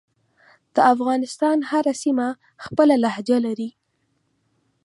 دافغانستان 0.77 1.57
هره 1.71 1.93
سیمه 2.01 2.27
خپله 2.65 2.95
لهجه 3.03 3.37
لری 3.45 3.69